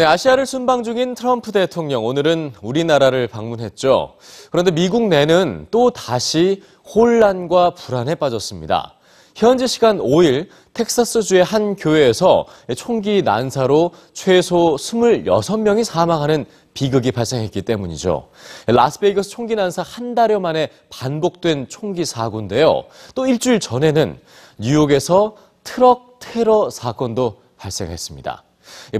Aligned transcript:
네, 0.00 0.06
아시아를 0.06 0.46
순방 0.46 0.82
중인 0.82 1.14
트럼프 1.14 1.52
대통령 1.52 2.06
오늘은 2.06 2.54
우리나라를 2.62 3.28
방문했죠. 3.28 4.14
그런데 4.50 4.70
미국 4.70 5.08
내는 5.08 5.66
또 5.70 5.90
다시 5.90 6.62
혼란과 6.94 7.74
불안에 7.74 8.14
빠졌습니다. 8.14 8.94
현지 9.36 9.68
시간 9.68 9.98
5일 9.98 10.48
텍사스주의 10.72 11.44
한 11.44 11.76
교회에서 11.76 12.46
총기 12.78 13.20
난사로 13.20 13.90
최소 14.14 14.76
26명이 14.76 15.84
사망하는 15.84 16.46
비극이 16.72 17.12
발생했기 17.12 17.60
때문이죠. 17.60 18.30
라스베이거스 18.68 19.28
총기 19.28 19.54
난사 19.54 19.82
한 19.82 20.14
달여 20.14 20.40
만에 20.40 20.70
반복된 20.88 21.68
총기 21.68 22.06
사고인데요. 22.06 22.84
또 23.14 23.26
일주일 23.26 23.60
전에는 23.60 24.18
뉴욕에서 24.56 25.36
트럭 25.62 26.20
테러 26.20 26.70
사건도 26.70 27.42
발생했습니다. 27.58 28.44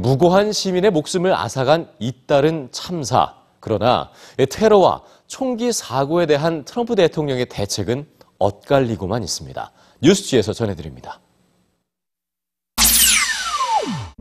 무고한 0.01 0.53
시민의 0.53 0.91
목숨을 0.91 1.35
앗아간 1.35 1.89
잇따른 1.99 2.69
참사. 2.73 3.35
그러나 3.61 4.11
테러와 4.51 5.03
총기 5.27 5.73
사고에 5.73 6.27
대한 6.27 6.65
트럼프 6.65 6.95
대통령의 6.95 7.47
대책은 7.47 8.07
엇갈리고만 8.39 9.23
있습니다. 9.23 9.71
뉴스지에서 10.03 10.53
전해드립니다. 10.53 11.21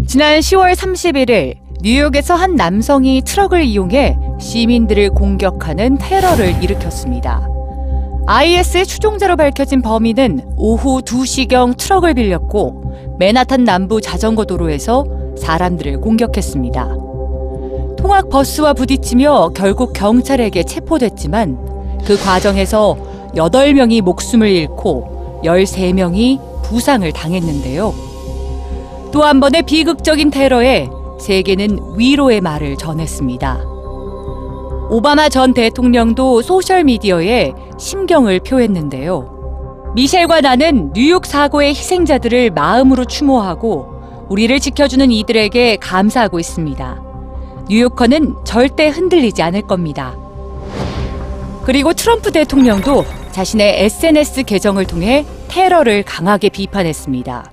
지난 0.07 0.39
10월 0.39 0.75
31일 0.75 1.55
뉴욕에서 1.81 2.35
한 2.35 2.55
남성이 2.55 3.21
트럭을 3.21 3.63
이용해 3.63 4.17
시민들을 4.39 5.11
공격하는 5.11 5.97
테러를 5.97 6.61
일으켰습니다. 6.63 7.47
IS의 8.27 8.85
추종자로 8.85 9.37
밝혀진 9.37 9.81
범인은 9.81 10.55
오후 10.57 11.01
2시경 11.01 11.77
트럭을 11.77 12.13
빌렸고 12.13 13.17
맨하탄 13.17 13.63
남부 13.63 14.01
자전거 14.01 14.45
도로에서 14.45 15.05
사람들을 15.39 16.01
공격했습니다. 16.01 16.95
통학 17.97 18.29
버스와 18.29 18.73
부딪히며 18.73 19.51
결국 19.55 19.93
경찰에게 19.93 20.63
체포됐지만 20.63 21.99
그 22.05 22.17
과정에서 22.17 22.97
8명이 23.35 24.01
목숨을 24.01 24.47
잃고 24.49 25.41
13명이 25.43 26.63
부상을 26.63 27.11
당했는데요. 27.11 27.93
또 29.11 29.23
한 29.23 29.39
번의 29.39 29.63
비극적인 29.63 30.29
테러에 30.29 30.87
세계는 31.19 31.79
위로의 31.97 32.41
말을 32.41 32.77
전했습니다. 32.77 33.59
오바마 34.91 35.29
전 35.29 35.53
대통령도 35.53 36.41
소셜미디어에 36.41 37.53
심경을 37.77 38.39
표했는데요. 38.39 39.91
미셸과 39.95 40.41
나는 40.41 40.91
뉴욕 40.93 41.25
사고의 41.25 41.69
희생자들을 41.69 42.51
마음으로 42.51 43.05
추모하고 43.05 43.98
우리를 44.29 44.59
지켜주는 44.59 45.11
이들에게 45.11 45.77
감사하고 45.77 46.39
있습니다. 46.39 47.01
뉴요커는 47.69 48.35
절대 48.45 48.87
흔들리지 48.87 49.41
않을 49.41 49.63
겁니다. 49.63 50.15
그리고 51.65 51.93
트럼프 51.93 52.31
대통령도 52.31 53.05
자신의 53.31 53.85
SNS 53.85 54.43
계정을 54.43 54.85
통해 54.85 55.25
테러를 55.49 56.03
강하게 56.03 56.49
비판했습니다. 56.49 57.51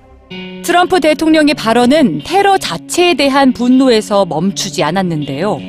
트럼프 0.63 0.99
대통령의 0.99 1.53
발언은 1.53 2.21
테러 2.25 2.57
자체에 2.57 3.13
대한 3.13 3.53
분노에서 3.53 4.25
멈추지 4.25 4.83
않았는데요. 4.83 5.59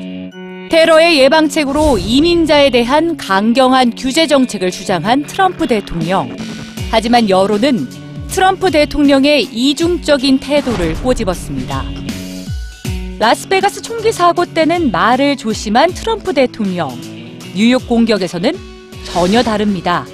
테러의 0.69 1.19
예방책으로 1.19 1.97
이민자에 1.97 2.69
대한 2.69 3.17
강경한 3.17 3.93
규제 3.95 4.27
정책을 4.27 4.69
주장한 4.71 5.23
트럼프 5.23 5.65
대통령. 5.67 6.35
하지만 6.91 7.29
여론은 7.29 7.87
트럼프 8.31 8.69
대통령의 8.69 9.43
이중적인 9.43 10.39
태도를 10.39 10.93
꼬집었습니다. 11.01 11.83
라스베가스 13.17 13.81
총기 13.81 14.11
사고 14.11 14.45
때는 14.45 14.91
말을 14.91 15.35
조심한 15.35 15.91
트럼프 15.91 16.33
대통령. 16.33 16.89
뉴욕 17.55 17.87
공격에서는 17.87 18.53
전혀 19.05 19.41
다릅니다. 19.41 20.05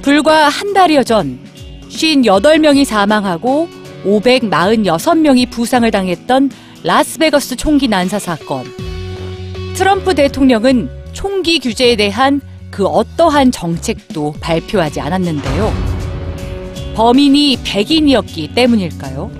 불과 0.00 0.48
한 0.48 0.72
달여 0.72 1.02
전 1.02 1.38
58명이 1.90 2.86
사망하고 2.86 3.68
546명이 4.04 5.50
부상을 5.50 5.88
당했던 5.90 6.50
라스베거스 6.82 7.56
총기 7.56 7.88
난사 7.88 8.18
사건. 8.18 8.64
트럼프 9.74 10.14
대통령은 10.14 10.88
총기 11.12 11.58
규제에 11.58 11.96
대한 11.96 12.40
그 12.70 12.86
어떠한 12.86 13.52
정책도 13.52 14.34
발표하지 14.40 15.00
않았는데요. 15.00 15.72
범인이 16.94 17.58
백인이었기 17.64 18.54
때문일까요? 18.54 19.30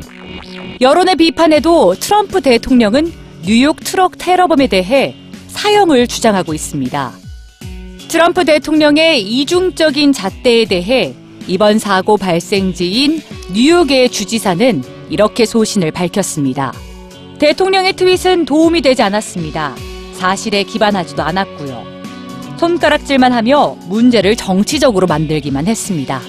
여론의 0.81 1.17
비판에도 1.17 1.95
트럼프 1.95 2.41
대통령은 2.41 3.13
뉴욕 3.45 3.77
트럭 3.81 4.19
테러범에 4.19 4.67
대해 4.67 5.15
사형을 5.49 6.07
주장하고 6.07 6.55
있습니다. 6.55 7.13
트럼프 8.09 8.45
대통령의 8.45 9.23
이중적인 9.23 10.13
잣대에 10.13 10.65
대해 10.65 11.15
이번 11.47 11.79
사고 11.79 12.17
발생지인 12.17 13.23
뉴욕의 13.53 14.11
주지사는 14.11 14.83
이렇게 15.11 15.45
소신을 15.45 15.91
밝혔습니다. 15.91 16.73
대통령의 17.39 17.95
트윗은 17.95 18.45
도움이 18.45 18.83
되지 18.83 19.03
않았습니다. 19.03 19.75
사실에 20.15 20.63
기반하지도 20.63 21.23
않았고요. 21.23 21.90
손가락질만 22.61 23.33
하며 23.33 23.75
문제를 23.89 24.37
정치적으로 24.37 25.07
만들기만 25.07 25.67
했습니다. 25.67 26.21